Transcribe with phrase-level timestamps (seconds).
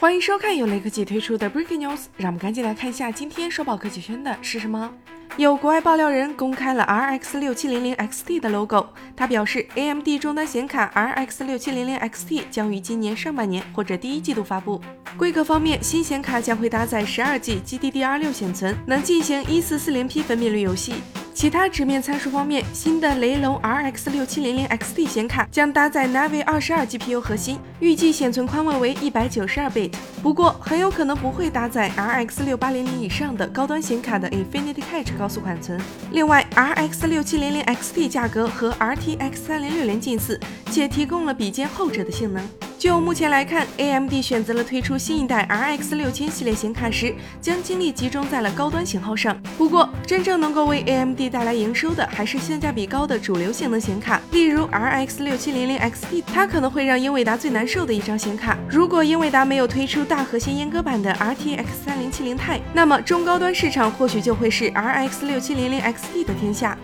[0.00, 4.88] 欢迎收看由雷科技推出的 Breaking News，让我们赶紧来看一下今天收报科技圈的是什么。
[5.36, 14.80] 有国外爆料人公开了 RX 六七零零 XT 的 logo，他表示 AMD 终端显卡 RX 六七零零 XT 将于今年上半年或者第一季度发布。
[15.16, 20.94] 规格方面，新显卡将会搭载十二 G GDDR6 显存，能进行一四四零 P 分辨率游戏。
[21.38, 29.92] 其他直面参数方面，新的雷龙 RX 六七零零 XT 显卡将搭载 Navi 二十二 GPU 核心，预计显存宽位为一百九十二 bit。
[30.20, 35.80] 不过，很有可能不会搭载 RX 六八零零以上的高端显卡的 Infinity Cache 高速缓存。
[36.10, 40.40] 另外，RX 六七零零 XT 价格和 RTX 三零六零近似，
[40.72, 42.42] 且提供了比肩后者的性能。
[42.78, 49.36] 就目前来看，AMD 选择了推出新一代 RX 六千系列显卡时，将精力集中在了高端型号上。
[49.56, 58.56] 不过，真正能够为 AMD 带来营收的，还是性价比高的主流性能显卡，例如 RX 六七零零 XT，它可能会让英伟达最难受的一张显卡。
[58.70, 66.78] 如果英伟达没有推出大核心阉割版的 RTX 三零七零钛，那么中高端市场或许就会是 RX 六七零零 XT 的天下。